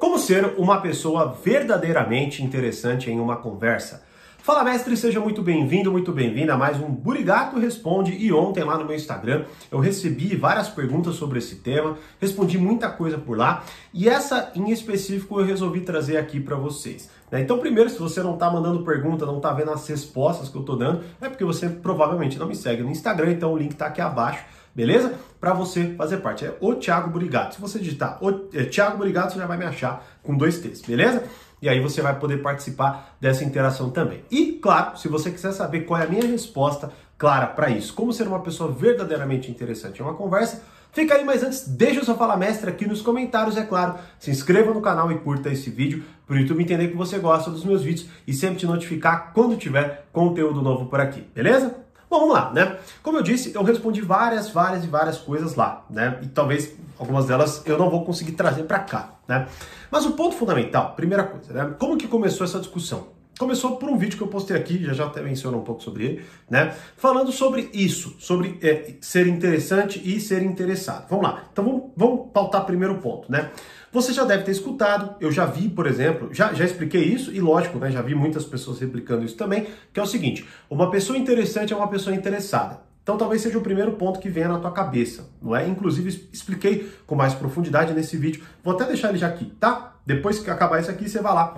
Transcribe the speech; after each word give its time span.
Como 0.00 0.18
ser 0.18 0.54
uma 0.56 0.80
pessoa 0.80 1.36
verdadeiramente 1.44 2.42
interessante 2.42 3.10
em 3.10 3.20
uma 3.20 3.36
conversa? 3.36 4.02
Fala 4.38 4.64
mestre, 4.64 4.96
seja 4.96 5.20
muito 5.20 5.42
bem-vindo, 5.42 5.92
muito 5.92 6.10
bem-vinda 6.10 6.54
a 6.54 6.56
mais 6.56 6.80
um 6.80 6.86
Burigato 6.86 7.58
Responde. 7.58 8.16
E 8.16 8.32
ontem 8.32 8.64
lá 8.64 8.78
no 8.78 8.86
meu 8.86 8.96
Instagram 8.96 9.44
eu 9.70 9.78
recebi 9.78 10.34
várias 10.34 10.70
perguntas 10.70 11.16
sobre 11.16 11.38
esse 11.38 11.56
tema, 11.56 11.98
respondi 12.18 12.56
muita 12.56 12.88
coisa 12.88 13.18
por 13.18 13.36
lá 13.36 13.62
e 13.92 14.08
essa 14.08 14.50
em 14.54 14.70
específico 14.70 15.38
eu 15.38 15.44
resolvi 15.44 15.82
trazer 15.82 16.16
aqui 16.16 16.40
para 16.40 16.56
vocês. 16.56 17.10
Né? 17.30 17.42
Então, 17.42 17.58
primeiro, 17.58 17.90
se 17.90 17.98
você 17.98 18.22
não 18.22 18.32
está 18.32 18.50
mandando 18.50 18.82
pergunta, 18.82 19.26
não 19.26 19.36
está 19.36 19.52
vendo 19.52 19.70
as 19.70 19.86
respostas 19.86 20.48
que 20.48 20.56
eu 20.56 20.62
estou 20.62 20.78
dando, 20.78 21.04
é 21.20 21.28
porque 21.28 21.44
você 21.44 21.68
provavelmente 21.68 22.38
não 22.38 22.46
me 22.46 22.56
segue 22.56 22.82
no 22.82 22.90
Instagram, 22.90 23.32
então 23.32 23.52
o 23.52 23.58
link 23.58 23.72
está 23.72 23.88
aqui 23.88 24.00
abaixo 24.00 24.46
beleza? 24.74 25.14
Para 25.40 25.52
você 25.52 25.94
fazer 25.96 26.18
parte. 26.18 26.44
É 26.44 26.56
o 26.60 26.74
Thiago 26.74 27.10
Burigato. 27.10 27.54
Se 27.54 27.60
você 27.60 27.78
digitar 27.78 28.18
o 28.22 28.48
é, 28.52 28.64
Thiago 28.64 28.98
Burigato, 28.98 29.32
você 29.32 29.38
já 29.38 29.46
vai 29.46 29.56
me 29.56 29.64
achar 29.64 30.04
com 30.22 30.36
dois 30.36 30.58
T's, 30.58 30.82
beleza? 30.82 31.24
E 31.62 31.68
aí 31.68 31.80
você 31.80 32.00
vai 32.00 32.18
poder 32.18 32.38
participar 32.38 33.16
dessa 33.20 33.44
interação 33.44 33.90
também. 33.90 34.24
E, 34.30 34.52
claro, 34.52 34.98
se 34.98 35.08
você 35.08 35.30
quiser 35.30 35.52
saber 35.52 35.80
qual 35.82 36.00
é 36.00 36.04
a 36.04 36.08
minha 36.08 36.26
resposta 36.26 36.90
clara 37.18 37.46
para 37.46 37.68
isso, 37.70 37.92
como 37.92 38.12
ser 38.12 38.26
uma 38.26 38.40
pessoa 38.40 38.72
verdadeiramente 38.72 39.50
interessante 39.50 40.00
em 40.00 40.02
uma 40.02 40.14
conversa, 40.14 40.62
Fica 40.92 41.14
aí, 41.14 41.24
mas 41.24 41.42
antes, 41.44 41.68
deixa 41.68 42.00
o 42.00 42.04
seu 42.04 42.16
Fala 42.16 42.36
Mestre 42.36 42.68
aqui 42.68 42.84
nos 42.84 43.00
comentários, 43.00 43.56
é 43.56 43.62
claro. 43.62 43.94
Se 44.18 44.30
inscreva 44.30 44.74
no 44.74 44.80
canal 44.80 45.10
e 45.12 45.18
curta 45.18 45.48
esse 45.48 45.70
vídeo 45.70 46.02
para 46.26 46.34
o 46.34 46.38
YouTube 46.38 46.62
entender 46.62 46.88
que 46.88 46.96
você 46.96 47.18
gosta 47.18 47.48
dos 47.48 47.64
meus 47.64 47.82
vídeos 47.82 48.08
e 48.26 48.32
sempre 48.32 48.58
te 48.58 48.66
notificar 48.66 49.32
quando 49.32 49.56
tiver 49.56 50.08
conteúdo 50.12 50.60
novo 50.60 50.86
por 50.86 51.00
aqui, 51.00 51.20
beleza? 51.32 51.76
Bom, 52.10 52.18
vamos 52.18 52.34
lá, 52.34 52.52
né? 52.52 52.76
Como 53.04 53.18
eu 53.18 53.22
disse, 53.22 53.54
eu 53.54 53.62
respondi 53.62 54.00
várias, 54.00 54.50
várias 54.50 54.82
e 54.82 54.88
várias 54.88 55.16
coisas 55.16 55.54
lá, 55.54 55.84
né? 55.88 56.18
E 56.22 56.26
talvez 56.26 56.74
algumas 56.98 57.26
delas 57.26 57.62
eu 57.64 57.78
não 57.78 57.88
vou 57.88 58.04
conseguir 58.04 58.32
trazer 58.32 58.64
para 58.64 58.80
cá, 58.80 59.10
né? 59.28 59.46
Mas 59.92 60.04
o 60.04 60.12
ponto 60.12 60.34
fundamental, 60.34 60.94
primeira 60.96 61.22
coisa, 61.22 61.52
né? 61.52 61.74
Como 61.78 61.96
que 61.96 62.08
começou 62.08 62.44
essa 62.44 62.58
discussão? 62.58 63.19
Começou 63.40 63.76
por 63.76 63.88
um 63.88 63.96
vídeo 63.96 64.18
que 64.18 64.22
eu 64.22 64.28
postei 64.28 64.54
aqui, 64.54 64.84
já 64.84 64.92
já 64.92 65.06
até 65.06 65.22
menciono 65.22 65.56
um 65.56 65.62
pouco 65.62 65.82
sobre 65.82 66.04
ele, 66.04 66.24
né? 66.50 66.74
Falando 66.94 67.32
sobre 67.32 67.70
isso, 67.72 68.14
sobre 68.18 68.58
é, 68.60 68.96
ser 69.00 69.26
interessante 69.26 69.98
e 70.04 70.20
ser 70.20 70.42
interessado. 70.42 71.08
Vamos 71.08 71.24
lá, 71.24 71.44
então 71.50 71.64
vamos, 71.64 71.82
vamos 71.96 72.30
pautar 72.34 72.66
primeiro 72.66 72.98
ponto, 72.98 73.32
né? 73.32 73.50
Você 73.90 74.12
já 74.12 74.26
deve 74.26 74.42
ter 74.42 74.50
escutado, 74.50 75.16
eu 75.22 75.32
já 75.32 75.46
vi, 75.46 75.70
por 75.70 75.86
exemplo, 75.86 76.28
já, 76.34 76.52
já 76.52 76.66
expliquei 76.66 77.02
isso, 77.02 77.32
e 77.32 77.40
lógico, 77.40 77.78
né, 77.78 77.90
já 77.90 78.02
vi 78.02 78.14
muitas 78.14 78.44
pessoas 78.44 78.78
replicando 78.78 79.24
isso 79.24 79.38
também, 79.38 79.68
que 79.90 79.98
é 79.98 80.02
o 80.02 80.06
seguinte: 80.06 80.46
uma 80.68 80.90
pessoa 80.90 81.16
interessante 81.16 81.72
é 81.72 81.76
uma 81.76 81.88
pessoa 81.88 82.14
interessada. 82.14 82.82
Então 83.02 83.16
talvez 83.16 83.40
seja 83.40 83.56
o 83.56 83.62
primeiro 83.62 83.92
ponto 83.92 84.20
que 84.20 84.28
venha 84.28 84.48
na 84.48 84.58
tua 84.58 84.70
cabeça, 84.70 85.30
não 85.40 85.56
é? 85.56 85.66
Inclusive 85.66 86.28
expliquei 86.30 86.92
com 87.06 87.14
mais 87.14 87.32
profundidade 87.32 87.94
nesse 87.94 88.18
vídeo. 88.18 88.44
Vou 88.62 88.74
até 88.74 88.84
deixar 88.84 89.08
ele 89.08 89.16
já 89.16 89.28
aqui, 89.28 89.46
tá? 89.58 89.96
Depois 90.04 90.38
que 90.38 90.50
acabar 90.50 90.78
isso 90.78 90.90
aqui, 90.90 91.08
você 91.08 91.22
vai 91.22 91.32
lá, 91.32 91.56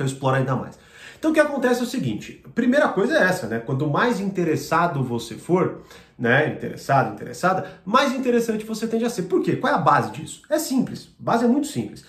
eu 0.00 0.04
exploro 0.04 0.34
ainda 0.34 0.56
mais. 0.56 0.76
Então 1.18 1.30
o 1.30 1.34
que 1.34 1.40
acontece 1.40 1.80
é 1.80 1.82
o 1.82 1.86
seguinte: 1.86 2.42
primeira 2.54 2.88
coisa 2.88 3.18
é 3.18 3.22
essa, 3.22 3.46
né? 3.46 3.58
Quanto 3.58 3.86
mais 3.86 4.20
interessado 4.20 5.02
você 5.02 5.34
for, 5.34 5.82
né? 6.18 6.52
Interessado, 6.52 7.14
interessada, 7.14 7.80
mais 7.84 8.12
interessante 8.12 8.64
você 8.64 8.86
tende 8.86 9.04
a 9.04 9.10
ser. 9.10 9.22
Por 9.22 9.42
quê? 9.42 9.56
Qual 9.56 9.72
é 9.72 9.76
a 9.76 9.80
base 9.80 10.12
disso? 10.12 10.42
É 10.50 10.58
simples. 10.58 11.14
A 11.20 11.22
base 11.22 11.44
é 11.44 11.48
muito 11.48 11.66
simples. 11.66 12.04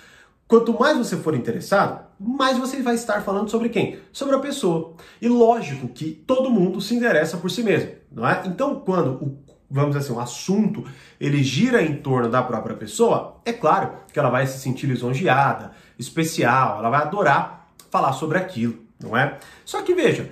Quanto 0.48 0.78
mais 0.80 0.98
você 0.98 1.18
for 1.18 1.36
interessado, 1.36 2.06
mais 2.18 2.58
você 2.58 2.82
vai 2.82 2.96
estar 2.96 3.22
falando 3.22 3.50
sobre 3.50 3.68
quem? 3.68 4.00
Sobre 4.14 4.36
a 4.36 4.40
pessoa. 4.40 4.96
E 5.22 5.28
lógico 5.28 5.90
que 5.90 6.12
todo 6.26 6.50
mundo 6.50 6.80
se 6.80 6.96
interessa 6.96 7.36
por 7.36 7.52
si 7.52 7.64
mesmo, 7.64 7.92
não 8.10 8.26
é? 8.26 8.44
Então, 8.46 8.80
quando 8.80 9.10
o 9.22 9.48
vamos 9.70 9.96
dizer 9.96 10.06
assim, 10.06 10.14
o 10.14 10.22
assunto 10.22 10.86
ele 11.20 11.44
gira 11.44 11.82
em 11.82 11.98
torno 11.98 12.30
da 12.30 12.42
própria 12.42 12.76
pessoa, 12.76 13.42
é 13.44 13.52
claro 13.52 13.92
que 14.12 14.18
ela 14.18 14.30
vai 14.30 14.48
se 14.48 14.60
sentir 14.60 14.88
lisonjeada, 14.88 15.72
especial, 16.00 16.80
ela 16.80 16.90
vai 16.90 17.02
adorar 17.02 17.68
falar 17.90 18.14
sobre 18.14 18.38
aquilo, 18.38 18.87
não 19.00 19.16
é? 19.16 19.38
Só 19.66 19.82
que 19.82 19.94
veja, 19.94 20.30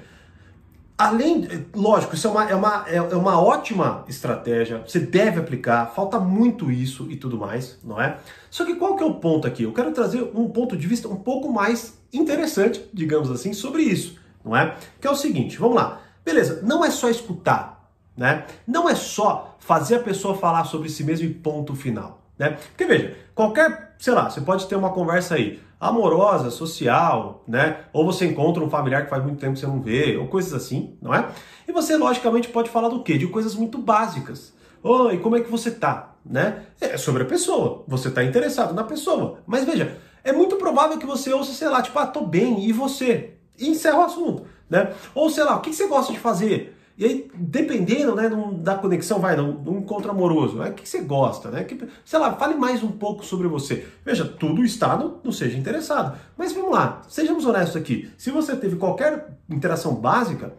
Além, 0.97 1.45
lógico, 1.75 2.15
isso 2.15 2.25
é 2.25 2.29
uma, 2.31 2.49
é, 2.49 2.55
uma, 2.55 2.85
é, 2.87 2.95
é 2.95 3.15
uma 3.17 3.41
ótima 3.41 4.05
estratégia, 4.07 4.81
você 4.87 4.97
deve 4.97 5.41
aplicar, 5.41 5.87
falta 5.87 6.17
muito 6.17 6.71
isso 6.71 7.11
e 7.11 7.17
tudo 7.17 7.37
mais, 7.37 7.77
não 7.83 8.01
é? 8.01 8.17
Só 8.49 8.63
que 8.63 8.75
qual 8.75 8.95
que 8.95 9.03
é 9.03 9.05
o 9.05 9.15
ponto 9.15 9.45
aqui? 9.45 9.63
Eu 9.63 9.73
quero 9.73 9.91
trazer 9.91 10.31
um 10.33 10.47
ponto 10.47 10.77
de 10.77 10.87
vista 10.87 11.09
um 11.09 11.17
pouco 11.17 11.51
mais 11.51 11.97
interessante, 12.13 12.81
digamos 12.93 13.29
assim, 13.29 13.51
sobre 13.51 13.81
isso, 13.81 14.17
não 14.43 14.55
é? 14.55 14.77
Que 15.01 15.05
é 15.05 15.11
o 15.11 15.17
seguinte, 15.17 15.57
vamos 15.57 15.75
lá. 15.75 16.01
Beleza, 16.23 16.61
não 16.63 16.85
é 16.85 16.89
só 16.89 17.09
escutar, 17.09 17.91
né? 18.15 18.45
Não 18.65 18.87
é 18.87 18.95
só 18.95 19.57
fazer 19.59 19.95
a 19.95 19.99
pessoa 19.99 20.37
falar 20.37 20.63
sobre 20.63 20.87
si 20.87 21.03
mesmo 21.03 21.25
e 21.25 21.33
ponto 21.33 21.75
final, 21.75 22.21
né? 22.39 22.51
Porque 22.69 22.85
veja, 22.85 23.17
qualquer, 23.35 23.95
sei 23.99 24.13
lá, 24.13 24.29
você 24.29 24.39
pode 24.39 24.65
ter 24.65 24.77
uma 24.77 24.91
conversa 24.91 25.35
aí, 25.35 25.61
amorosa, 25.79 26.49
social, 26.49 27.43
né? 27.47 27.85
Ou 27.91 28.05
você 28.05 28.25
encontra 28.25 28.63
um 28.63 28.69
familiar 28.69 29.03
que 29.03 29.09
faz 29.09 29.23
muito 29.23 29.39
tempo 29.39 29.53
que 29.53 29.59
você 29.59 29.67
não 29.67 29.81
vê, 29.81 30.17
ou 30.17 30.27
coisas 30.27 30.53
assim, 30.53 30.97
não 31.01 31.13
é? 31.13 31.27
E 31.67 31.71
você, 31.71 31.97
logicamente, 31.97 32.47
pode 32.47 32.69
falar 32.69 32.89
do 32.89 33.03
quê? 33.03 33.17
De 33.17 33.27
coisas 33.27 33.55
muito 33.55 33.77
básicas. 33.77 34.53
Oi, 34.83 35.17
como 35.19 35.35
é 35.35 35.41
que 35.41 35.49
você 35.49 35.71
tá? 35.71 36.15
Né? 36.25 36.63
É 36.79 36.97
sobre 36.97 37.23
a 37.23 37.25
pessoa. 37.25 37.83
Você 37.87 38.07
está 38.07 38.23
interessado 38.23 38.73
na 38.73 38.83
pessoa. 38.83 39.39
Mas 39.45 39.63
veja, 39.63 39.97
é 40.23 40.31
muito 40.31 40.55
provável 40.55 40.97
que 40.97 41.05
você 41.05 41.31
ouça, 41.31 41.53
sei 41.53 41.69
lá, 41.69 41.81
tipo, 41.81 41.97
ah, 41.99 42.07
tô 42.07 42.21
bem, 42.21 42.65
e 42.67 42.71
você? 42.71 43.35
E 43.57 43.69
encerra 43.69 43.99
o 43.99 44.05
assunto, 44.05 44.45
né? 44.69 44.93
Ou 45.13 45.29
sei 45.29 45.43
lá, 45.43 45.55
o 45.55 45.61
que 45.61 45.73
você 45.73 45.87
gosta 45.87 46.11
de 46.11 46.19
fazer? 46.19 46.75
E 46.97 47.03
aí, 47.03 47.31
dependendo 47.35 48.15
né, 48.15 48.29
da 48.59 48.75
conexão, 48.75 49.19
vai, 49.19 49.35
num, 49.35 49.51
num 49.51 49.79
encontro 49.79 50.09
amoroso, 50.09 50.63
é 50.63 50.69
o 50.69 50.73
que 50.73 50.87
você 50.87 51.01
gosta, 51.01 51.51
né? 51.51 51.65
Que, 51.65 51.77
sei 52.05 52.19
lá, 52.19 52.33
fale 52.33 52.55
mais 52.55 52.81
um 52.83 52.91
pouco 52.91 53.25
sobre 53.25 53.49
você. 53.49 53.85
Veja, 54.05 54.23
tudo 54.23 54.63
está 54.63 54.95
no, 54.95 55.19
no 55.21 55.33
Seja 55.33 55.57
Interessado. 55.57 56.17
Mas 56.37 56.53
vamos 56.53 56.71
lá, 56.71 57.01
sejamos 57.09 57.45
honestos 57.45 57.75
aqui. 57.75 58.09
Se 58.17 58.31
você 58.31 58.55
teve 58.55 58.77
qualquer 58.77 59.37
interação 59.49 59.93
básica, 59.93 60.53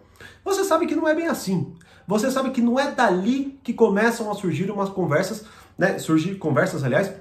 você 0.45 0.63
sabe 0.63 0.87
que 0.87 0.95
não 0.95 1.09
é 1.09 1.15
bem 1.15 1.27
assim. 1.27 1.75
Você 2.07 2.31
sabe 2.31 2.51
que 2.51 2.61
não 2.61 2.79
é 2.79 2.91
dali 2.91 3.59
que 3.65 3.73
começam 3.73 4.31
a 4.31 4.35
surgir 4.35 4.71
umas 4.71 4.91
conversas, 4.91 5.45
né? 5.79 5.99
Surgir 5.99 6.35
conversas, 6.37 6.85
aliás, 6.85 7.13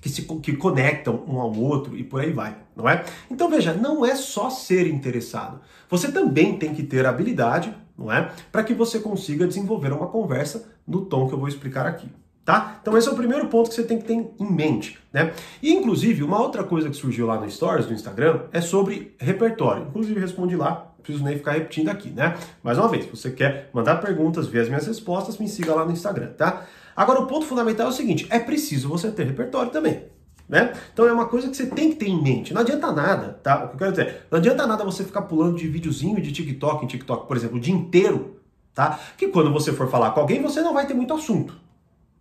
que 0.00 0.08
se 0.08 0.22
que 0.22 0.56
conectam 0.56 1.24
um 1.26 1.40
ao 1.40 1.54
outro 1.54 1.96
e 1.96 2.04
por 2.04 2.20
aí 2.20 2.32
vai, 2.32 2.56
não 2.76 2.88
é? 2.88 3.04
Então 3.30 3.50
veja, 3.50 3.72
não 3.72 4.04
é 4.04 4.14
só 4.14 4.48
ser 4.50 4.86
interessado. 4.86 5.60
Você 5.90 6.12
também 6.12 6.58
tem 6.58 6.74
que 6.74 6.82
ter 6.82 7.06
habilidade 7.06 7.74
não 7.98 8.12
é? 8.12 8.30
Para 8.52 8.62
que 8.62 8.72
você 8.72 9.00
consiga 9.00 9.46
desenvolver 9.46 9.92
uma 9.92 10.06
conversa 10.06 10.70
no 10.86 11.04
tom 11.04 11.26
que 11.26 11.34
eu 11.34 11.38
vou 11.38 11.48
explicar 11.48 11.84
aqui. 11.84 12.08
Tá? 12.48 12.78
Então 12.80 12.96
esse 12.96 13.06
é 13.06 13.12
o 13.12 13.14
primeiro 13.14 13.46
ponto 13.48 13.68
que 13.68 13.74
você 13.74 13.82
tem 13.82 13.98
que 13.98 14.04
ter 14.04 14.14
em 14.14 14.50
mente, 14.50 14.98
né? 15.12 15.34
E 15.62 15.70
inclusive, 15.70 16.22
uma 16.22 16.40
outra 16.40 16.64
coisa 16.64 16.88
que 16.88 16.96
surgiu 16.96 17.26
lá 17.26 17.38
no 17.38 17.50
Stories 17.50 17.84
do 17.84 17.92
Instagram 17.92 18.44
é 18.50 18.62
sobre 18.62 19.14
repertório. 19.18 19.84
Inclusive 19.86 20.18
respondi 20.18 20.56
lá, 20.56 20.90
não 20.96 21.02
preciso 21.02 21.22
nem 21.22 21.36
ficar 21.36 21.52
repetindo 21.52 21.90
aqui, 21.90 22.08
né? 22.08 22.38
Mais 22.62 22.78
uma 22.78 22.88
vez, 22.88 23.04
se 23.04 23.10
você 23.10 23.30
quer 23.32 23.68
mandar 23.74 23.96
perguntas, 23.96 24.46
ver 24.46 24.60
as 24.60 24.68
minhas 24.68 24.86
respostas, 24.86 25.36
me 25.36 25.46
siga 25.46 25.74
lá 25.74 25.84
no 25.84 25.92
Instagram, 25.92 26.28
tá? 26.38 26.64
Agora 26.96 27.20
o 27.20 27.26
ponto 27.26 27.44
fundamental 27.44 27.88
é 27.88 27.90
o 27.90 27.92
seguinte, 27.92 28.26
é 28.30 28.38
preciso 28.38 28.88
você 28.88 29.10
ter 29.10 29.26
repertório 29.26 29.70
também. 29.70 30.04
Né? 30.48 30.72
Então 30.90 31.06
é 31.06 31.12
uma 31.12 31.26
coisa 31.26 31.50
que 31.50 31.54
você 31.54 31.66
tem 31.66 31.90
que 31.90 31.96
ter 31.96 32.08
em 32.08 32.18
mente. 32.18 32.54
Não 32.54 32.62
adianta 32.62 32.90
nada, 32.90 33.38
tá? 33.42 33.66
O 33.66 33.68
que 33.68 33.74
eu 33.74 33.78
quero 33.78 33.90
dizer, 33.90 34.22
não 34.30 34.38
adianta 34.38 34.66
nada 34.66 34.82
você 34.86 35.04
ficar 35.04 35.20
pulando 35.20 35.58
de 35.58 35.68
videozinho 35.68 36.18
de 36.18 36.32
TikTok 36.32 36.82
em 36.82 36.88
TikTok, 36.88 37.28
por 37.28 37.36
exemplo, 37.36 37.58
o 37.58 37.60
dia 37.60 37.74
inteiro, 37.74 38.40
tá? 38.74 38.98
Que 39.18 39.28
quando 39.28 39.52
você 39.52 39.70
for 39.70 39.90
falar 39.90 40.12
com 40.12 40.20
alguém, 40.20 40.40
você 40.40 40.62
não 40.62 40.72
vai 40.72 40.86
ter 40.86 40.94
muito 40.94 41.12
assunto, 41.12 41.67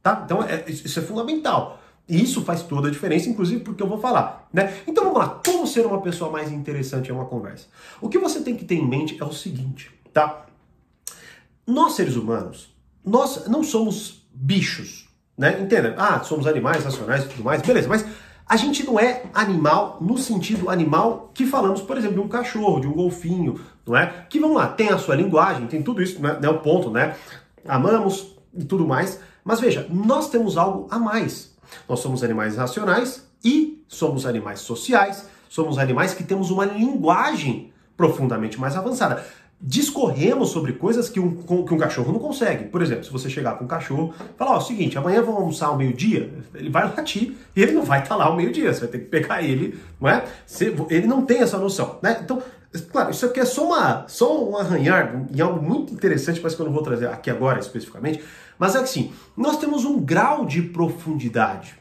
tá? 0.08 0.22
Então 0.24 0.44
é, 0.44 0.64
isso 0.68 1.00
é 1.00 1.02
fundamental. 1.02 1.82
E 2.08 2.24
isso 2.24 2.42
faz 2.44 2.64
toda 2.64 2.88
a 2.88 2.92
diferença, 2.92 3.28
inclusive 3.28 3.62
porque 3.62 3.84
eu 3.84 3.88
vou 3.88 4.00
falar, 4.00 4.48
né? 4.54 4.74
Então 4.88 5.04
vamos 5.04 5.20
lá, 5.20 5.42
como 5.46 5.68
ser 5.68 5.86
uma 5.86 6.00
pessoa 6.00 6.32
mais 6.32 6.50
interessante 6.52 7.10
em 7.10 7.12
uma 7.12 7.26
conversa? 7.26 7.68
O 8.00 8.08
que 8.08 8.18
você 8.18 8.40
tem 8.40 8.56
que 8.56 8.64
ter 8.64 8.76
em 8.76 8.88
mente 8.88 9.18
é 9.20 9.26
o 9.26 9.34
seguinte, 9.34 9.92
tá? 10.14 10.46
Nós 11.66 11.94
seres 11.94 12.16
humanos, 12.16 12.74
nós 13.04 13.48
não 13.48 13.62
somos 13.62 14.26
bichos, 14.34 15.10
né? 15.38 15.60
Entenda? 15.60 15.96
Ah, 15.98 16.24
somos 16.24 16.48
animais 16.48 16.86
racionais 16.86 17.26
e 17.26 17.28
tudo 17.28 17.44
mais, 17.44 17.62
beleza, 17.62 17.90
mas 17.90 18.06
a 18.48 18.56
gente 18.56 18.86
não 18.86 18.98
é 18.98 19.24
animal 19.34 19.98
no 20.00 20.18
sentido 20.18 20.70
animal 20.70 21.30
que 21.34 21.46
falamos, 21.46 21.82
por 21.82 21.98
exemplo, 21.98 22.16
de 22.16 22.22
um 22.22 22.30
cachorro, 22.30 22.80
de 22.80 22.88
um 22.88 22.94
golfinho, 22.94 23.60
não 23.86 23.98
é? 23.98 24.26
Que 24.30 24.40
vamos 24.40 24.56
lá, 24.56 24.68
tem 24.70 24.88
a 24.88 24.98
sua 24.98 25.16
linguagem, 25.16 25.68
tem 25.68 25.84
tudo 25.84 26.02
isso, 26.02 26.22
né? 26.22 26.40
É 26.42 26.50
o 26.50 26.60
ponto, 26.60 26.90
né? 26.90 27.18
Amamos 27.68 28.38
e 28.58 28.64
tudo 28.64 28.88
mais. 28.88 29.20
Mas 29.48 29.62
veja, 29.62 29.88
nós 29.90 30.30
temos 30.30 30.58
algo 30.58 30.88
a 30.92 31.00
mais. 31.00 31.56
Nós 31.88 32.02
somos 32.02 32.22
animais 32.22 32.58
racionais 32.58 33.26
e 33.42 33.82
somos 33.88 34.26
animais 34.26 34.60
sociais, 34.60 35.26
somos 35.48 35.78
animais 35.78 36.14
que 36.14 36.22
temos 36.22 36.52
uma 36.52 36.66
linguagem 36.66 37.72
profundamente 37.96 38.60
mais 38.60 38.76
avançada 38.76 39.26
discorremos 39.60 40.50
sobre 40.50 40.74
coisas 40.74 41.10
que 41.10 41.20
um, 41.20 41.36
que 41.66 41.74
um 41.74 41.78
cachorro 41.78 42.12
não 42.14 42.20
consegue. 42.20 42.66
Por 42.66 42.82
exemplo, 42.82 43.04
se 43.04 43.12
você 43.12 43.30
chegar 43.30 43.58
com 43.58 43.66
um 43.66 43.68
cachorro 43.68 44.14
e 44.20 44.38
falar, 44.38 44.52
ó, 44.52 44.58
oh, 44.58 44.62
seguinte, 44.62 44.98
amanhã 44.98 45.22
vamos 45.22 45.40
almoçar 45.40 45.68
ao 45.68 45.78
meio-dia, 45.78 46.32
ele 46.54 46.70
vai 46.70 46.84
latir 46.84 47.36
e 47.56 47.62
ele 47.62 47.72
não 47.72 47.82
vai 47.82 48.04
estar 48.04 48.16
lá 48.16 48.26
ao 48.26 48.36
meio-dia, 48.36 48.72
você 48.72 48.82
vai 48.82 48.90
ter 48.90 49.00
que 49.00 49.06
pegar 49.06 49.42
ele, 49.42 49.80
não 50.00 50.10
é? 50.10 50.24
Ele 50.90 51.08
não 51.08 51.26
tem 51.26 51.40
essa 51.40 51.58
noção, 51.58 51.98
né? 52.04 52.20
Então, 52.24 52.42
claro, 52.92 53.12
isso 53.12 53.26
aqui 53.26 53.40
é 53.40 53.46
só, 53.46 53.66
uma, 53.66 54.08
só 54.08 54.50
um 54.50 54.58
arranhar 54.58 55.26
em 55.34 55.42
algo 55.42 55.62
muito 55.62 55.94
interessante, 55.94 56.40
mas 56.42 56.56
que 56.56 56.62
eu 56.62 56.66
não 56.66 56.74
vou 56.74 56.84
trazer 56.84 57.08
aqui 57.08 57.30
agora 57.30 57.60
especificamente, 57.60 58.24
mas 58.58 58.76
é 58.76 58.80
assim, 58.80 59.14
nós 59.36 59.58
temos 59.58 59.86
um 59.86 60.00
grau 60.00 60.46
de 60.46 60.62
profundidade, 60.62 61.76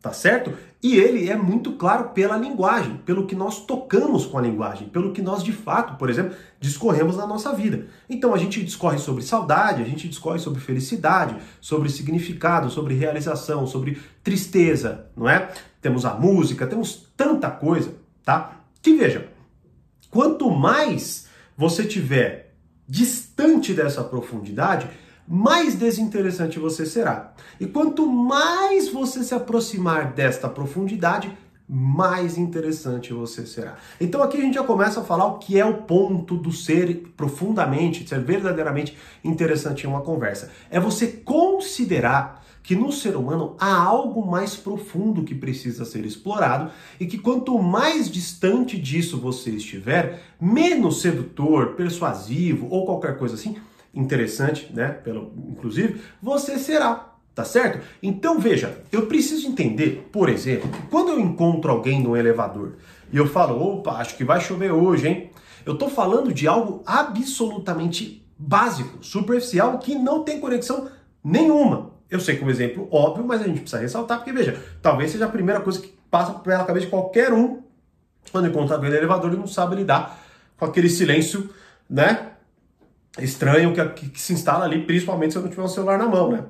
tá 0.00 0.12
certo? 0.12 0.52
E 0.82 0.96
ele 0.96 1.30
é 1.30 1.36
muito 1.36 1.74
claro 1.74 2.08
pela 2.08 2.36
linguagem, 2.36 2.96
pelo 3.06 3.24
que 3.24 3.36
nós 3.36 3.64
tocamos 3.64 4.26
com 4.26 4.36
a 4.36 4.42
linguagem, 4.42 4.88
pelo 4.88 5.12
que 5.12 5.22
nós 5.22 5.44
de 5.44 5.52
fato, 5.52 5.96
por 5.96 6.10
exemplo, 6.10 6.34
discorremos 6.58 7.16
na 7.16 7.24
nossa 7.24 7.52
vida. 7.52 7.86
Então 8.10 8.34
a 8.34 8.36
gente 8.36 8.62
discorre 8.64 8.98
sobre 8.98 9.22
saudade, 9.22 9.80
a 9.80 9.86
gente 9.86 10.08
discorre 10.08 10.40
sobre 10.40 10.60
felicidade, 10.60 11.36
sobre 11.60 11.88
significado, 11.88 12.68
sobre 12.68 12.94
realização, 12.94 13.64
sobre 13.64 14.02
tristeza, 14.24 15.06
não 15.16 15.28
é? 15.28 15.50
Temos 15.80 16.04
a 16.04 16.14
música, 16.14 16.66
temos 16.66 17.08
tanta 17.16 17.48
coisa, 17.48 17.94
tá? 18.24 18.56
Que 18.82 18.96
veja, 18.96 19.28
quanto 20.12 20.50
mais 20.50 21.26
você 21.56 21.84
tiver 21.84 22.54
distante 22.86 23.72
dessa 23.72 24.04
profundidade, 24.04 24.86
mais 25.26 25.74
desinteressante 25.74 26.58
você 26.58 26.84
será. 26.84 27.32
E 27.58 27.66
quanto 27.66 28.06
mais 28.06 28.90
você 28.90 29.24
se 29.24 29.34
aproximar 29.34 30.12
desta 30.12 30.48
profundidade, 30.48 31.34
mais 31.66 32.36
interessante 32.36 33.14
você 33.14 33.46
será. 33.46 33.76
Então 33.98 34.22
aqui 34.22 34.36
a 34.36 34.40
gente 34.42 34.54
já 34.54 34.62
começa 34.62 35.00
a 35.00 35.04
falar 35.04 35.24
o 35.24 35.38
que 35.38 35.58
é 35.58 35.64
o 35.64 35.84
ponto 35.84 36.36
do 36.36 36.52
ser 36.52 37.14
profundamente, 37.16 38.04
de 38.04 38.10
ser 38.10 38.20
verdadeiramente 38.20 38.94
interessante 39.24 39.84
em 39.84 39.88
uma 39.88 40.02
conversa. 40.02 40.50
É 40.70 40.78
você 40.78 41.06
considerar 41.06 42.44
que 42.62 42.76
no 42.76 42.92
ser 42.92 43.16
humano 43.16 43.56
há 43.58 43.74
algo 43.74 44.24
mais 44.24 44.56
profundo 44.56 45.24
que 45.24 45.34
precisa 45.34 45.84
ser 45.84 46.04
explorado 46.06 46.70
e 47.00 47.06
que 47.06 47.18
quanto 47.18 47.58
mais 47.58 48.10
distante 48.10 48.78
disso 48.78 49.18
você 49.18 49.50
estiver, 49.50 50.22
menos 50.40 51.00
sedutor, 51.00 51.74
persuasivo 51.74 52.68
ou 52.70 52.86
qualquer 52.86 53.18
coisa 53.18 53.34
assim, 53.34 53.56
interessante, 53.92 54.72
né? 54.72 54.88
Pelo, 54.88 55.32
inclusive, 55.50 56.00
você 56.22 56.58
será. 56.58 57.08
Tá 57.34 57.46
certo? 57.46 57.82
Então 58.02 58.38
veja, 58.38 58.82
eu 58.92 59.06
preciso 59.06 59.48
entender, 59.48 60.06
por 60.12 60.28
exemplo, 60.28 60.70
quando 60.90 61.12
eu 61.12 61.18
encontro 61.18 61.70
alguém 61.70 62.02
no 62.02 62.14
elevador 62.14 62.74
e 63.10 63.16
eu 63.16 63.26
falo, 63.26 63.58
opa, 63.58 63.92
acho 63.92 64.18
que 64.18 64.24
vai 64.24 64.38
chover 64.38 64.70
hoje, 64.70 65.08
hein? 65.08 65.30
Eu 65.64 65.78
tô 65.78 65.88
falando 65.88 66.30
de 66.30 66.46
algo 66.46 66.82
absolutamente 66.84 68.22
básico, 68.38 69.02
superficial, 69.02 69.78
que 69.78 69.94
não 69.94 70.24
tem 70.24 70.40
conexão 70.40 70.90
nenhuma. 71.24 71.91
Eu 72.12 72.20
sei 72.20 72.36
que 72.36 72.42
é 72.42 72.46
um 72.46 72.50
exemplo 72.50 72.88
óbvio, 72.90 73.24
mas 73.24 73.40
a 73.40 73.44
gente 73.44 73.60
precisa 73.60 73.80
ressaltar, 73.80 74.18
porque 74.18 74.32
veja, 74.32 74.62
talvez 74.80 75.10
seja 75.10 75.24
a 75.24 75.28
primeira 75.28 75.60
coisa 75.60 75.80
que 75.80 75.94
passa 76.10 76.34
pela 76.34 76.64
cabeça 76.64 76.86
de 76.86 76.90
qualquer 76.90 77.32
um 77.32 77.62
quando 78.30 78.48
encontra 78.48 78.76
alguém 78.76 78.90
no 78.90 78.96
elevador 78.96 79.32
e 79.32 79.36
não 79.36 79.46
sabe 79.46 79.76
lidar 79.76 80.20
com 80.56 80.64
aquele 80.64 80.88
silêncio, 80.88 81.50
né? 81.88 82.32
estranho 83.18 83.74
que, 83.74 84.08
que, 84.08 84.20
se 84.20 84.32
instala 84.32 84.64
ali, 84.64 84.84
principalmente 84.84 85.32
se 85.32 85.38
eu 85.38 85.42
não 85.42 85.50
tiver 85.50 85.62
um 85.62 85.68
celular 85.68 85.98
na 85.98 86.06
mão, 86.06 86.30
né? 86.30 86.44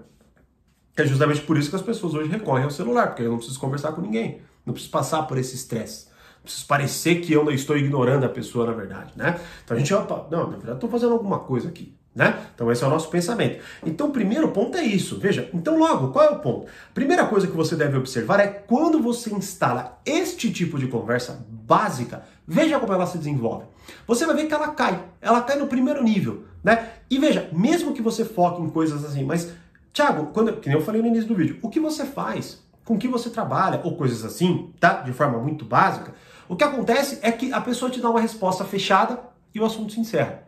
É 0.97 1.07
justamente 1.07 1.41
por 1.41 1.57
isso 1.57 1.71
que 1.71 1.77
as 1.77 1.83
pessoas 1.83 2.15
hoje 2.15 2.29
recorrem 2.29 2.65
ao 2.65 2.71
celular, 2.71 3.09
porque 3.09 3.23
eu 3.23 3.31
não 3.31 3.39
preciso 3.39 3.59
conversar 3.59 3.93
com 3.93 4.01
ninguém, 4.01 4.43
não 4.65 4.75
preciso 4.75 4.93
passar 4.93 5.23
por 5.23 5.39
esse 5.39 5.55
estresse. 5.55 6.09
Preciso 6.43 6.67
parecer 6.67 7.21
que 7.21 7.33
eu 7.33 7.45
não 7.45 7.53
estou 7.53 7.77
ignorando 7.77 8.25
a 8.25 8.29
pessoa, 8.29 8.67
na 8.67 8.73
verdade, 8.73 9.13
né? 9.17 9.41
Então 9.65 9.77
a 9.77 9.81
gente, 9.81 9.93
opa, 9.95 10.27
não, 10.31 10.51
na 10.51 10.57
verdade, 10.57 10.77
estou 10.77 10.91
fazendo 10.91 11.13
alguma 11.13 11.39
coisa 11.39 11.69
aqui, 11.69 11.97
né? 12.15 12.47
Então 12.55 12.71
esse 12.71 12.85
é 12.85 12.87
o 12.87 12.91
nosso 12.91 13.09
pensamento. 13.09 13.63
Então 13.85 14.09
o 14.09 14.13
primeiro 14.13 14.49
ponto 14.49 14.77
é 14.77 14.83
isso, 14.83 15.19
veja. 15.19 15.49
Então 15.53 15.79
logo, 15.79 16.09
qual 16.13 16.25
é 16.25 16.31
o 16.31 16.39
ponto? 16.39 16.67
Primeira 16.93 17.27
coisa 17.27 17.47
que 17.47 17.57
você 17.57 17.75
deve 17.75 17.97
observar 17.97 18.41
é 18.41 18.47
quando 18.47 19.01
você 19.01 19.33
instala 19.35 20.01
este 20.05 20.53
tipo 20.53 20.79
de 20.79 20.89
conversa 20.89 21.45
básica, 21.49 22.23
veja 22.47 22.79
como 22.79 22.93
ela 22.93 23.07
se 23.07 23.19
desenvolve. 23.19 23.65
Você 24.07 24.27
vai 24.27 24.37
ver 24.37 24.47
que 24.47 24.55
ela 24.55 24.69
cai, 24.69 25.03
ela 25.21 25.41
cai 25.41 25.57
no 25.57 25.67
primeiro 25.67 26.03
nível. 26.03 26.45
Né? 26.63 26.91
E 27.11 27.19
veja, 27.19 27.49
mesmo 27.53 27.93
que 27.93 28.03
você 28.03 28.25
foque 28.25 28.63
em 28.63 28.69
coisas 28.69 29.05
assim, 29.05 29.25
mas, 29.25 29.53
Thiago, 29.93 30.27
quando, 30.33 30.61
que 30.61 30.69
nem 30.69 30.79
eu 30.79 30.85
falei 30.85 31.03
no 31.03 31.09
início 31.09 31.29
do 31.29 31.35
vídeo, 31.35 31.59
o 31.61 31.69
que 31.69 31.81
você 31.81 32.05
faz, 32.05 32.63
com 32.85 32.97
que 32.97 33.09
você 33.09 33.31
trabalha, 33.31 33.81
ou 33.85 33.97
coisas 33.97 34.25
assim, 34.25 34.73
tá? 34.79 35.01
De 35.01 35.13
forma 35.13 35.39
muito 35.39 35.65
básica, 35.65 36.15
o 36.49 36.57
que 36.57 36.65
acontece 36.65 37.19
é 37.23 37.33
que 37.33 37.53
a 37.53 37.61
pessoa 37.61 37.91
te 37.91 38.01
dá 38.01 38.11
uma 38.11 38.21
resposta 38.21 38.65
fechada 38.65 39.19
e 39.55 39.61
o 39.61 39.65
assunto 39.65 39.93
se 39.93 40.01
encerra, 40.01 40.45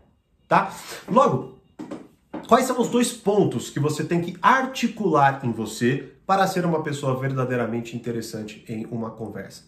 tá? 0.48 0.72
Logo, 1.08 1.53
quais 2.46 2.66
são 2.66 2.80
os 2.80 2.88
dois 2.88 3.12
pontos 3.12 3.70
que 3.70 3.80
você 3.80 4.04
tem 4.04 4.20
que 4.20 4.36
articular 4.40 5.40
em 5.44 5.52
você 5.52 6.12
para 6.26 6.46
ser 6.46 6.64
uma 6.64 6.82
pessoa 6.82 7.18
verdadeiramente 7.18 7.96
interessante 7.96 8.64
em 8.68 8.86
uma 8.90 9.10
conversa? 9.10 9.62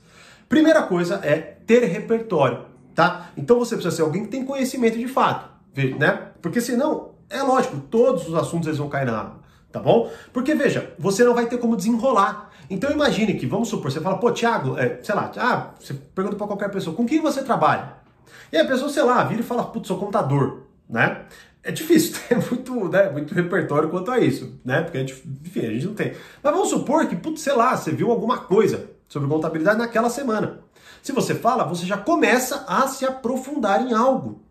Primeira 0.49 0.83
coisa 0.83 1.21
é 1.23 1.37
ter 1.37 1.85
repertório, 1.85 2.67
tá? 2.95 3.31
Então 3.37 3.59
você 3.59 3.75
precisa 3.75 3.95
ser 3.95 4.03
alguém 4.03 4.25
que 4.25 4.31
tem 4.31 4.45
conhecimento 4.45 4.97
de 4.97 5.09
fato 5.09 5.57
né? 5.99 6.29
Porque 6.41 6.61
senão, 6.61 7.11
é 7.29 7.43
lógico, 7.43 7.79
todos 7.91 8.29
os 8.29 8.35
assuntos 8.35 8.67
eles 8.67 8.79
vão 8.79 8.89
cair 8.89 9.07
na 9.07 9.19
água, 9.19 9.41
tá 9.71 9.81
bom? 9.81 10.11
Porque 10.33 10.55
veja, 10.55 10.95
você 10.99 11.25
não 11.25 11.35
vai 11.35 11.47
ter 11.47 11.59
como 11.59 11.77
desenrolar. 11.77 12.51
Então 12.71 12.91
imagine 12.91 13.35
que, 13.35 13.47
vamos 13.47 13.69
supor, 13.69 13.91
você 13.91 14.01
fala, 14.01 14.19
pô, 14.19 14.33
Thiago, 14.33 14.79
é, 14.79 14.99
sei 15.03 15.15
lá, 15.15 15.31
ah, 15.37 15.71
você 15.79 15.95
pergunta 15.95 16.37
para 16.37 16.47
qualquer 16.47 16.71
pessoa, 16.71 16.97
com 16.97 17.07
quem 17.07 17.21
você 17.21 17.43
trabalha? 17.43 17.95
E 18.53 18.57
a 18.57 18.65
pessoa, 18.65 18.89
sei 18.91 19.03
lá, 19.03 19.23
vira 19.25 19.41
e 19.41 19.45
fala, 19.45 19.65
putz, 19.65 19.89
sou 19.89 19.99
contador, 19.99 20.63
né? 20.89 21.23
É 21.67 21.73
difícil 21.73 22.15
ter 22.29 22.37
muito, 22.37 22.89
né, 22.89 23.11
muito 23.11 23.35
repertório 23.35 23.89
quanto 23.89 24.11
a 24.13 24.21
isso, 24.21 24.59
né? 24.65 24.83
Porque, 24.83 24.99
a 24.99 25.01
gente, 25.01 25.23
enfim, 25.45 25.67
a 25.67 25.71
gente 25.71 25.87
não 25.87 25.95
tem. 25.95 26.13
Mas 26.41 26.53
vamos 26.53 26.71
supor 26.71 27.07
que, 27.09 27.17
putz, 27.17 27.43
sei 27.43 27.55
lá, 27.55 27.77
você 27.77 27.91
viu 27.91 28.11
alguma 28.13 28.39
coisa 28.39 28.89
sobre 29.09 29.29
contabilidade 29.29 29.79
naquela 29.79 30.09
semana. 30.09 30.61
Se 31.03 31.11
você 31.11 31.35
fala, 31.35 31.65
você 31.65 31.85
já 31.85 31.97
começa 31.97 32.65
a 32.69 32.87
se 32.87 33.05
aprofundar 33.05 33.85
em 33.85 33.93
algo. 33.93 34.43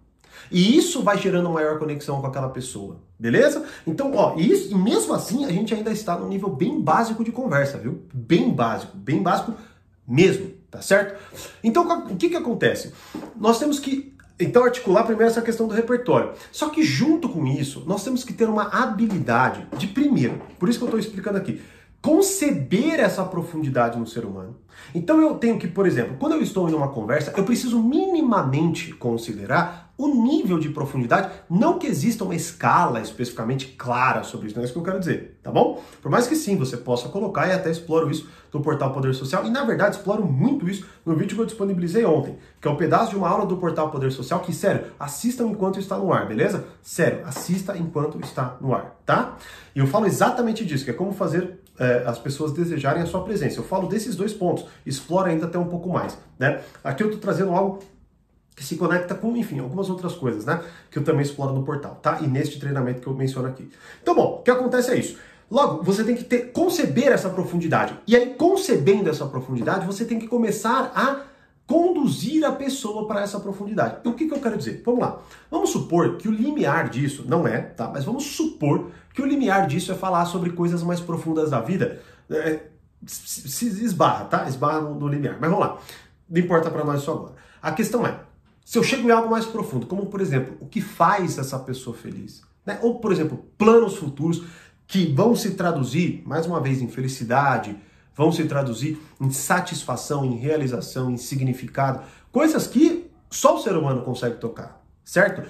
E 0.52 0.78
isso 0.78 1.02
vai 1.02 1.18
gerando 1.18 1.50
maior 1.50 1.80
conexão 1.80 2.22
com 2.22 2.28
aquela 2.28 2.50
pessoa, 2.50 2.98
beleza? 3.18 3.64
Então, 3.88 4.14
ó, 4.14 4.36
isso, 4.36 4.72
e 4.72 4.76
mesmo 4.76 5.14
assim 5.14 5.46
a 5.46 5.52
gente 5.52 5.74
ainda 5.74 5.92
está 5.92 6.18
num 6.18 6.28
nível 6.28 6.50
bem 6.50 6.80
básico 6.80 7.24
de 7.24 7.32
conversa, 7.32 7.78
viu? 7.78 8.04
Bem 8.14 8.52
básico, 8.52 8.96
bem 8.96 9.24
básico 9.24 9.54
mesmo, 10.08 10.52
tá 10.70 10.82
certo? 10.82 11.20
Então, 11.64 12.10
o 12.12 12.16
que 12.16 12.30
que 12.30 12.36
acontece? 12.36 12.94
Nós 13.36 13.58
temos 13.58 13.80
que 13.80 14.15
então, 14.40 14.64
articular 14.64 15.04
primeiro 15.04 15.32
essa 15.32 15.42
questão 15.42 15.68
do 15.68 15.74
repertório. 15.74 16.34
Só 16.52 16.70
que 16.70 16.84
junto 16.84 17.30
com 17.30 17.48
isso, 17.48 17.84
nós 17.88 18.04
temos 18.04 18.24
que 18.24 18.34
ter 18.34 18.50
uma 18.50 18.64
habilidade 18.64 19.66
de 19.78 19.88
primeiro, 19.88 20.42
por 20.60 20.68
isso 20.68 20.78
que 20.78 20.84
eu 20.84 20.88
estou 20.88 21.00
explicando 21.00 21.38
aqui, 21.38 21.62
conceber 22.02 23.00
essa 23.00 23.24
profundidade 23.24 23.98
no 23.98 24.06
ser 24.06 24.26
humano. 24.26 24.58
Então 24.94 25.20
eu 25.22 25.36
tenho 25.36 25.58
que, 25.58 25.68
por 25.68 25.88
exemplo, 25.88 26.18
quando 26.20 26.34
eu 26.34 26.42
estou 26.42 26.70
em 26.70 26.74
uma 26.74 26.90
conversa, 26.90 27.34
eu 27.36 27.44
preciso 27.44 27.82
minimamente 27.82 28.94
considerar 28.94 29.85
o 29.98 30.08
nível 30.08 30.60
de 30.60 30.70
profundidade, 30.70 31.32
não 31.50 31.80
que 31.80 31.88
exista 31.88 32.24
uma 32.24 32.36
escala 32.36 33.00
especificamente 33.00 33.68
clara 33.68 34.24
sobre 34.24 34.48
isso, 34.48 34.56
não 34.56 34.62
é 34.62 34.66
isso 34.66 34.74
que 34.74 34.80
eu 34.80 34.84
quero 34.84 35.00
dizer, 35.00 35.40
tá 35.42 35.52
bom? 35.52 35.82
Por 36.02 36.12
mais 36.12 36.28
que 36.28 36.36
sim, 36.36 36.58
você 36.58 36.76
possa 36.76 37.08
colocar 37.10 37.48
e 37.48 37.54
até 37.54 37.72
exploro 37.72 38.12
isso 38.12 38.30
no 38.54 38.62
portal 38.62 38.92
Poder 38.92 39.14
Social, 39.14 39.46
e 39.46 39.50
na 39.50 39.64
verdade 39.64 39.98
exploro 39.98 40.24
muito 40.26 40.70
isso 40.70 40.86
no 41.06 41.16
vídeo 41.16 41.36
que 41.36 41.42
eu 41.42 41.46
disponibilizei 41.46 42.06
ontem, 42.06 42.38
que 42.62 42.68
é 42.68 42.72
um 42.72 42.76
pedaço 42.76 43.12
de 43.12 43.18
uma 43.18 43.30
aula 43.30 43.46
do 43.46 43.58
portal 43.58 43.90
Poder 43.90 44.12
Social 44.12 44.40
que, 44.40 44.54
sério, 44.54 44.86
assistam 45.00 45.48
enquanto 45.48 45.80
está 45.80 45.98
no 45.98 46.12
ar, 46.12 46.28
beleza? 46.28 46.66
Sério, 46.82 47.26
assista 47.26 47.78
enquanto 47.78 48.20
está 48.22 48.58
no 48.62 48.74
ar, 48.74 48.98
tá? 49.06 49.38
E 49.76 49.80
eu 49.80 49.88
falo 49.88 50.06
exatamente 50.06 50.66
disso, 50.66 50.86
que 50.86 50.92
é 50.92 50.94
como 50.94 51.12
fazer 51.12 51.60
é, 51.78 52.04
as 52.06 52.18
pessoas 52.18 52.54
desejarem 52.54 53.04
a 53.04 53.06
sua 53.06 53.24
presença. 53.24 53.60
Eu 53.60 53.64
falo 53.64 53.88
desses 53.88 54.16
dois 54.16 54.34
pontos, 54.34 54.66
explora 54.86 55.30
ainda 55.30 55.46
até 55.46 55.58
um 55.58 55.66
pouco 55.66 55.90
mais, 55.90 56.18
né? 56.40 56.62
Aqui 56.84 57.04
eu 57.04 57.12
tô 57.12 57.18
trazendo 57.18 57.52
algo 57.52 57.80
que 58.56 58.64
se 58.64 58.78
conecta 58.78 59.14
com, 59.14 59.36
enfim, 59.36 59.60
algumas 59.60 59.90
outras 59.90 60.14
coisas, 60.14 60.46
né? 60.46 60.64
Que 60.90 61.00
eu 61.00 61.04
também 61.04 61.22
exploro 61.22 61.54
no 61.54 61.64
portal, 61.64 62.00
tá? 62.02 62.20
E 62.22 62.28
neste 62.28 62.60
treinamento 62.60 63.02
que 63.02 63.08
eu 63.08 63.14
menciono 63.14 63.48
aqui. 63.48 63.70
Então, 64.02 64.16
bom, 64.16 64.38
o 64.40 64.44
que 64.44 64.50
acontece 64.50 64.92
é 64.92 64.98
isso. 64.98 65.18
Logo, 65.52 65.84
você 65.84 66.04
tem 66.04 66.16
que 66.16 66.24
ter, 66.24 66.52
conceber 66.52 67.12
essa 67.12 67.30
profundidade. 67.30 68.00
E 68.08 68.16
aí, 68.16 68.34
concebendo 68.36 69.10
essa 69.10 69.26
profundidade, 69.26 69.86
você 69.86 70.06
tem 70.06 70.18
que 70.18 70.28
começar 70.28 70.92
a 70.96 71.22
conduzir 71.68 72.46
a 72.46 72.52
pessoa 72.52 73.08
para 73.08 73.22
essa 73.22 73.40
profundidade. 73.40 73.98
E 74.04 74.08
o 74.08 74.14
que, 74.14 74.28
que 74.28 74.34
eu 74.34 74.40
quero 74.40 74.58
dizer? 74.58 74.82
Vamos 74.86 75.02
lá. 75.02 75.20
Vamos 75.50 75.72
supor 75.72 76.18
que 76.18 76.28
o 76.28 76.32
limiar 76.32 76.90
disso, 76.90 77.26
não 77.28 77.48
é, 77.48 77.60
tá? 77.62 77.90
Mas 77.92 78.06
vamos 78.06 78.24
supor 78.24 78.92
que 79.14 79.22
o 79.22 79.26
limiar 79.26 79.68
disso 79.68 79.92
é 79.92 79.96
falar 79.96 80.26
sobre 80.26 80.52
coisas 80.52 80.84
mais 80.84 81.00
profundas 81.00 81.50
da 81.50 81.60
vida. 81.62 82.02
É, 82.30 82.60
se 83.06 83.68
esbarra, 83.84 84.26
tá? 84.26 84.48
Esbarra 84.48 84.82
no, 84.82 84.96
no 84.96 85.08
limiar. 85.08 85.38
Mas 85.40 85.50
vamos 85.50 85.66
lá. 85.66 85.78
Não 86.30 86.42
importa 86.42 86.70
para 86.70 86.84
nós 86.84 87.02
isso 87.02 87.12
agora. 87.12 87.34
A 87.62 87.72
questão 87.72 88.06
é, 88.06 88.20
se 88.66 88.80
eu 88.80 88.84
chego 88.84 89.08
em 89.08 89.12
algo 89.12 89.30
mais 89.30 89.46
profundo, 89.46 89.86
como 89.86 90.08
por 90.08 90.20
exemplo, 90.20 90.58
o 90.60 90.66
que 90.66 90.82
faz 90.82 91.38
essa 91.38 91.60
pessoa 91.60 91.96
feliz? 91.96 92.42
Né? 92.66 92.80
Ou, 92.82 93.00
por 93.00 93.12
exemplo, 93.12 93.46
planos 93.60 93.96
futuros 93.96 94.44
que 94.88 95.14
vão 95.14 95.36
se 95.36 95.52
traduzir, 95.52 96.24
mais 96.26 96.48
uma 96.48 96.60
vez, 96.60 96.82
em 96.82 96.88
felicidade, 96.88 97.78
vão 98.16 98.32
se 98.32 98.44
traduzir 98.46 98.98
em 99.22 99.30
satisfação, 99.30 100.26
em 100.26 100.36
realização, 100.36 101.12
em 101.12 101.18
significado, 101.18 102.02
coisas 102.32 102.66
que 102.66 103.06
só 103.30 103.56
o 103.56 103.62
ser 103.62 103.78
humano 103.78 104.02
consegue 104.02 104.38
tocar, 104.38 104.84
certo? 105.04 105.48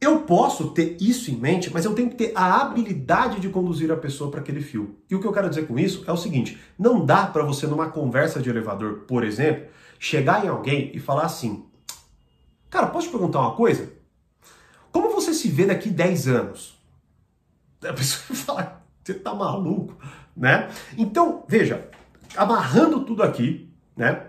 Eu 0.00 0.22
posso 0.22 0.70
ter 0.70 0.96
isso 0.98 1.30
em 1.30 1.36
mente, 1.36 1.70
mas 1.70 1.84
eu 1.84 1.94
tenho 1.94 2.08
que 2.08 2.16
ter 2.16 2.32
a 2.34 2.62
habilidade 2.62 3.38
de 3.38 3.50
conduzir 3.50 3.92
a 3.92 3.96
pessoa 3.96 4.30
para 4.30 4.40
aquele 4.40 4.62
fio. 4.62 4.96
E 5.10 5.14
o 5.14 5.20
que 5.20 5.26
eu 5.26 5.32
quero 5.32 5.50
dizer 5.50 5.66
com 5.66 5.78
isso 5.78 6.04
é 6.06 6.12
o 6.12 6.16
seguinte: 6.16 6.58
não 6.78 7.04
dá 7.04 7.26
para 7.26 7.42
você, 7.42 7.66
numa 7.66 7.88
conversa 7.88 8.40
de 8.40 8.48
elevador, 8.48 9.04
por 9.06 9.24
exemplo, 9.24 9.66
chegar 9.98 10.44
em 10.44 10.48
alguém 10.48 10.90
e 10.94 10.98
falar 10.98 11.24
assim: 11.24 11.64
Cara, 12.76 12.88
posso 12.88 13.06
te 13.06 13.10
perguntar 13.10 13.40
uma 13.40 13.52
coisa? 13.52 13.90
Como 14.92 15.08
você 15.08 15.32
se 15.32 15.48
vê 15.48 15.64
daqui 15.64 15.88
10 15.88 16.28
anos? 16.28 16.78
A 17.82 17.90
pessoa 17.94 18.22
vai 18.28 18.36
falar, 18.36 18.86
você 19.02 19.14
tá 19.14 19.34
maluco, 19.34 19.96
né? 20.36 20.68
Então, 20.98 21.42
veja, 21.48 21.88
amarrando 22.36 23.02
tudo 23.06 23.22
aqui, 23.22 23.72
né? 23.96 24.24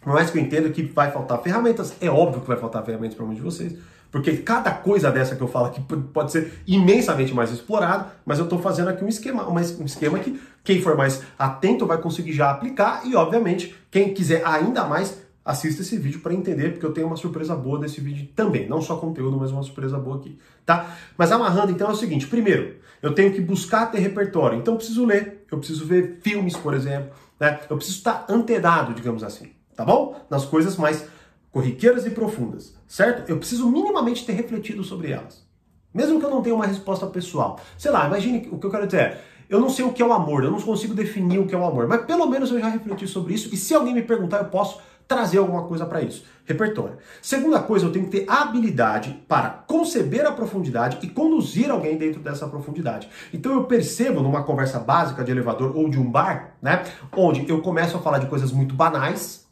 Por 0.00 0.12
mais 0.12 0.30
que 0.30 0.38
eu 0.38 0.42
entenda 0.42 0.70
que 0.70 0.84
vai 0.84 1.10
faltar 1.10 1.42
ferramentas, 1.42 1.96
é 2.00 2.08
óbvio 2.08 2.42
que 2.42 2.46
vai 2.46 2.56
faltar 2.56 2.84
ferramentas 2.84 3.16
para 3.16 3.26
muitos 3.26 3.42
de 3.42 3.50
vocês, 3.50 3.76
porque 4.12 4.36
cada 4.36 4.70
coisa 4.70 5.10
dessa 5.10 5.34
que 5.34 5.42
eu 5.42 5.48
falo 5.48 5.66
aqui 5.66 5.80
pode 6.12 6.30
ser 6.30 6.62
imensamente 6.64 7.34
mais 7.34 7.50
explorado, 7.50 8.12
mas 8.24 8.38
eu 8.38 8.44
estou 8.44 8.60
fazendo 8.60 8.90
aqui 8.90 9.02
um 9.02 9.08
esquema, 9.08 9.48
um 9.50 9.58
esquema 9.58 10.20
que 10.20 10.40
quem 10.62 10.80
for 10.80 10.96
mais 10.96 11.20
atento 11.36 11.84
vai 11.84 11.98
conseguir 11.98 12.32
já 12.32 12.48
aplicar 12.48 13.04
e, 13.04 13.16
obviamente, 13.16 13.74
quem 13.90 14.14
quiser 14.14 14.46
ainda 14.46 14.84
mais, 14.84 15.21
assista 15.44 15.82
esse 15.82 15.96
vídeo 15.96 16.20
para 16.20 16.34
entender, 16.34 16.72
porque 16.72 16.86
eu 16.86 16.92
tenho 16.92 17.06
uma 17.06 17.16
surpresa 17.16 17.54
boa 17.54 17.78
nesse 17.78 18.00
vídeo 18.00 18.28
também, 18.34 18.68
não 18.68 18.80
só 18.80 18.96
conteúdo, 18.96 19.36
mas 19.36 19.50
uma 19.50 19.62
surpresa 19.62 19.98
boa 19.98 20.16
aqui, 20.16 20.38
tá? 20.64 20.96
Mas 21.16 21.32
amarrando, 21.32 21.72
então, 21.72 21.88
é 21.88 21.92
o 21.92 21.96
seguinte, 21.96 22.26
primeiro, 22.26 22.76
eu 23.00 23.14
tenho 23.14 23.32
que 23.32 23.40
buscar 23.40 23.86
ter 23.86 23.98
repertório, 23.98 24.58
então 24.58 24.74
eu 24.74 24.78
preciso 24.78 25.04
ler, 25.04 25.44
eu 25.50 25.58
preciso 25.58 25.84
ver 25.84 26.18
filmes, 26.22 26.56
por 26.56 26.74
exemplo, 26.74 27.10
né? 27.40 27.60
Eu 27.68 27.76
preciso 27.76 27.98
estar 27.98 28.26
antenado, 28.28 28.94
digamos 28.94 29.24
assim 29.24 29.50
tá 29.74 29.84
bom? 29.84 30.16
Nas 30.30 30.44
coisas 30.44 30.76
mais 30.76 31.06
corriqueiras 31.50 32.06
e 32.06 32.10
profundas, 32.10 32.74
certo? 32.86 33.28
Eu 33.28 33.38
preciso 33.38 33.68
minimamente 33.68 34.24
ter 34.24 34.32
refletido 34.32 34.82
sobre 34.82 35.10
elas. 35.10 35.44
Mesmo 35.92 36.18
que 36.18 36.24
eu 36.24 36.30
não 36.30 36.42
tenha 36.42 36.54
uma 36.54 36.66
resposta 36.66 37.06
pessoal. 37.06 37.60
Sei 37.76 37.90
lá, 37.90 38.06
imagine 38.06 38.48
o 38.50 38.58
que 38.58 38.66
eu 38.66 38.70
quero 38.70 38.86
dizer 38.86 39.00
é, 39.00 39.20
eu 39.50 39.60
não 39.60 39.68
sei 39.68 39.84
o 39.84 39.92
que 39.92 40.00
é 40.00 40.06
o 40.06 40.12
amor, 40.12 40.44
eu 40.44 40.50
não 40.50 40.60
consigo 40.60 40.94
definir 40.94 41.38
o 41.38 41.46
que 41.46 41.54
é 41.54 41.58
o 41.58 41.64
amor, 41.64 41.86
mas 41.86 42.06
pelo 42.06 42.26
menos 42.26 42.50
eu 42.50 42.58
já 42.58 42.68
refleti 42.68 43.06
sobre 43.06 43.34
isso 43.34 43.52
e 43.52 43.56
se 43.56 43.74
alguém 43.74 43.92
me 43.92 44.02
perguntar, 44.02 44.38
eu 44.38 44.46
posso 44.46 44.80
trazer 45.12 45.36
alguma 45.36 45.64
coisa 45.64 45.84
para 45.84 46.00
isso. 46.00 46.24
Repertório. 46.46 46.96
Segunda 47.20 47.60
coisa, 47.60 47.84
eu 47.84 47.92
tenho 47.92 48.06
que 48.06 48.20
ter 48.20 48.30
habilidade 48.30 49.22
para 49.28 49.50
conceber 49.50 50.26
a 50.26 50.32
profundidade 50.32 50.98
e 51.02 51.06
conduzir 51.06 51.70
alguém 51.70 51.98
dentro 51.98 52.18
dessa 52.18 52.48
profundidade. 52.48 53.10
Então 53.32 53.52
eu 53.52 53.64
percebo 53.64 54.22
numa 54.22 54.42
conversa 54.42 54.78
básica 54.78 55.22
de 55.22 55.30
elevador 55.30 55.76
ou 55.76 55.90
de 55.90 56.00
um 56.00 56.10
bar, 56.10 56.56
né, 56.62 56.82
onde 57.14 57.46
eu 57.46 57.60
começo 57.60 57.94
a 57.94 58.00
falar 58.00 58.18
de 58.18 58.26
coisas 58.26 58.50
muito 58.50 58.74
banais, 58.74 59.46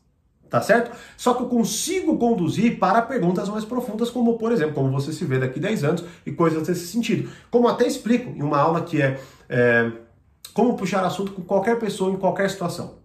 tá 0.49 0.62
certo? 0.62 0.97
Só 1.14 1.35
que 1.35 1.43
eu 1.43 1.49
consigo 1.49 2.17
conduzir 2.17 2.79
para 2.79 3.02
perguntas 3.02 3.47
mais 3.50 3.64
profundas, 3.67 4.09
como 4.09 4.38
por 4.38 4.50
exemplo, 4.50 4.75
como 4.75 4.90
você 4.90 5.12
se 5.12 5.26
vê 5.26 5.38
daqui 5.38 5.61
10 5.61 5.85
anos 5.85 6.05
e 6.25 6.33
coisas 6.33 6.67
desse 6.67 6.87
sentido. 6.87 7.31
Como 7.50 7.69
até 7.69 7.87
explico 7.87 8.31
em 8.31 8.43
uma 8.43 8.59
aula 8.59 8.81
que 8.81 9.00
é, 9.02 9.21
é 9.49 9.93
como 10.55 10.75
puxar 10.75 11.05
assunto 11.05 11.33
com 11.33 11.43
qualquer 11.43 11.79
pessoa 11.79 12.11
em 12.11 12.17
qualquer 12.17 12.49
situação 12.49 13.00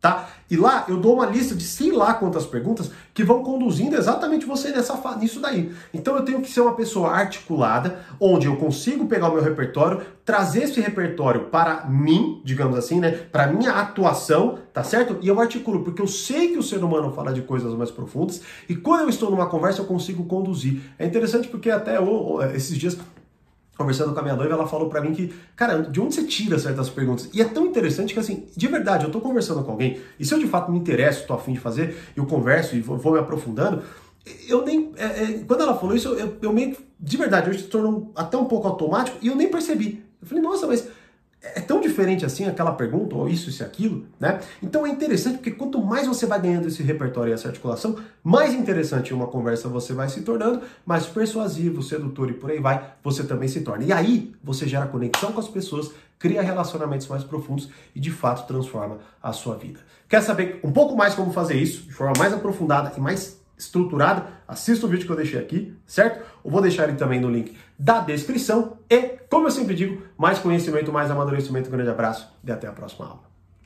tá? 0.00 0.30
E 0.50 0.56
lá 0.56 0.84
eu 0.88 0.96
dou 0.96 1.14
uma 1.14 1.26
lista 1.26 1.54
de 1.54 1.62
sei 1.62 1.92
lá 1.92 2.14
quantas 2.14 2.46
perguntas 2.46 2.90
que 3.12 3.22
vão 3.22 3.42
conduzindo 3.42 3.94
exatamente 3.94 4.46
você 4.46 4.70
nessa 4.70 4.98
nisso 5.16 5.40
daí. 5.40 5.72
Então 5.92 6.16
eu 6.16 6.24
tenho 6.24 6.40
que 6.40 6.50
ser 6.50 6.62
uma 6.62 6.74
pessoa 6.74 7.10
articulada, 7.10 8.00
onde 8.18 8.46
eu 8.46 8.56
consigo 8.56 9.06
pegar 9.06 9.28
o 9.28 9.34
meu 9.34 9.42
repertório, 9.42 10.00
trazer 10.24 10.64
esse 10.64 10.80
repertório 10.80 11.44
para 11.44 11.84
mim, 11.86 12.40
digamos 12.44 12.78
assim, 12.78 12.98
né, 12.98 13.10
para 13.10 13.48
minha 13.48 13.72
atuação, 13.72 14.58
tá 14.72 14.82
certo? 14.82 15.18
E 15.20 15.28
eu 15.28 15.40
articulo 15.40 15.84
porque 15.84 16.00
eu 16.00 16.08
sei 16.08 16.48
que 16.48 16.58
o 16.58 16.62
ser 16.62 16.82
humano 16.82 17.12
fala 17.12 17.32
de 17.32 17.42
coisas 17.42 17.74
mais 17.74 17.90
profundas 17.90 18.40
e 18.68 18.74
quando 18.74 19.02
eu 19.02 19.08
estou 19.08 19.30
numa 19.30 19.46
conversa 19.46 19.82
eu 19.82 19.86
consigo 19.86 20.24
conduzir. 20.24 20.80
É 20.98 21.04
interessante 21.04 21.46
porque 21.48 21.70
até 21.70 21.98
esses 22.54 22.76
dias 22.76 22.96
conversando 23.80 24.12
com 24.12 24.20
a 24.20 24.22
minha 24.22 24.36
noiva, 24.36 24.52
ela 24.52 24.68
falou 24.68 24.90
para 24.90 25.00
mim 25.00 25.14
que, 25.14 25.32
cara, 25.56 25.78
de 25.78 25.98
onde 25.98 26.14
você 26.14 26.24
tira 26.24 26.58
certas 26.58 26.90
perguntas? 26.90 27.30
E 27.32 27.40
é 27.40 27.44
tão 27.46 27.64
interessante 27.64 28.12
que, 28.12 28.20
assim, 28.20 28.46
de 28.54 28.68
verdade, 28.68 29.06
eu 29.06 29.10
tô 29.10 29.22
conversando 29.22 29.64
com 29.64 29.70
alguém, 29.70 29.98
e 30.18 30.24
se 30.24 30.34
eu 30.34 30.38
de 30.38 30.46
fato 30.46 30.70
me 30.70 30.78
interesso, 30.78 31.26
tô 31.26 31.32
afim 31.32 31.54
de 31.54 31.60
fazer, 31.60 31.96
eu 32.14 32.26
converso 32.26 32.76
e 32.76 32.80
vou, 32.82 33.12
me 33.12 33.18
aprofundando, 33.18 33.82
eu 34.46 34.62
nem. 34.66 34.92
É, 34.98 35.04
é, 35.04 35.44
quando 35.46 35.62
ela 35.62 35.74
falou 35.74 35.96
isso, 35.96 36.08
eu, 36.08 36.36
eu 36.42 36.52
meio 36.52 36.76
de 37.00 37.16
verdade, 37.16 37.48
hoje 37.48 37.60
se 37.60 37.68
tornou 37.68 38.12
até 38.14 38.36
um 38.36 38.44
pouco 38.44 38.68
automático 38.68 39.16
e 39.22 39.28
eu 39.28 39.34
nem 39.34 39.48
percebi. 39.48 40.04
Eu 40.20 40.28
falei, 40.28 40.42
nossa, 40.42 40.66
mas 40.66 40.86
é 41.42 41.60
tão 41.60 41.80
diferente 41.80 42.24
assim 42.24 42.46
aquela 42.46 42.72
pergunta, 42.72 43.16
ou 43.16 43.28
isso, 43.28 43.48
isso 43.48 43.62
e 43.62 43.66
aquilo, 43.66 44.04
né? 44.18 44.40
Então 44.62 44.86
é 44.86 44.90
interessante 44.90 45.38
porque 45.38 45.50
quanto 45.50 45.82
mais 45.82 46.06
você 46.06 46.26
vai 46.26 46.40
ganhando 46.40 46.68
esse 46.68 46.82
repertório 46.82 47.30
e 47.30 47.34
essa 47.34 47.48
articulação, 47.48 47.96
mais 48.22 48.52
interessante 48.52 49.14
uma 49.14 49.26
conversa 49.26 49.68
você 49.68 49.94
vai 49.94 50.08
se 50.08 50.20
tornando, 50.20 50.62
mais 50.84 51.06
persuasivo, 51.06 51.82
sedutor 51.82 52.30
e 52.30 52.34
por 52.34 52.50
aí 52.50 52.60
vai, 52.60 52.92
você 53.02 53.24
também 53.24 53.48
se 53.48 53.62
torna. 53.62 53.84
E 53.84 53.92
aí 53.92 54.32
você 54.44 54.68
gera 54.68 54.86
conexão 54.86 55.32
com 55.32 55.40
as 55.40 55.48
pessoas, 55.48 55.90
cria 56.18 56.42
relacionamentos 56.42 57.06
mais 57.08 57.24
profundos 57.24 57.70
e 57.94 58.00
de 58.00 58.10
fato 58.10 58.46
transforma 58.46 58.98
a 59.22 59.32
sua 59.32 59.56
vida. 59.56 59.80
Quer 60.08 60.22
saber 60.22 60.60
um 60.62 60.72
pouco 60.72 60.94
mais 60.94 61.14
como 61.14 61.32
fazer 61.32 61.54
isso 61.54 61.84
de 61.84 61.92
forma 61.94 62.12
mais 62.18 62.34
aprofundada 62.34 62.92
e 62.96 63.00
mais 63.00 63.39
estruturado, 63.60 64.24
assista 64.48 64.86
o 64.86 64.88
vídeo 64.88 65.06
que 65.06 65.12
eu 65.12 65.16
deixei 65.16 65.38
aqui, 65.38 65.76
certo? 65.86 66.24
Eu 66.44 66.50
vou 66.50 66.60
deixar 66.60 66.88
ele 66.88 66.96
também 66.96 67.20
no 67.20 67.30
link 67.30 67.56
da 67.78 68.00
descrição. 68.00 68.78
E, 68.88 69.18
como 69.28 69.46
eu 69.46 69.50
sempre 69.50 69.74
digo, 69.74 70.02
mais 70.16 70.38
conhecimento, 70.38 70.92
mais 70.92 71.10
amadurecimento. 71.10 71.68
Um 71.68 71.72
grande 71.72 71.90
abraço 71.90 72.28
e 72.42 72.50
até 72.50 72.66
a 72.66 72.72
próxima 72.72 73.06
aula. 73.06 73.29